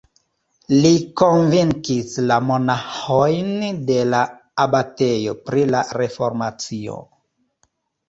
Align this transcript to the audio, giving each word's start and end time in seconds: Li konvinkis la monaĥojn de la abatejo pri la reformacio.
Li 0.85 0.91
konvinkis 1.21 2.15
la 2.31 2.39
monaĥojn 2.47 3.53
de 3.93 4.01
la 4.17 4.25
abatejo 4.67 5.39
pri 5.47 5.71
la 5.77 5.87
reformacio. 6.03 7.03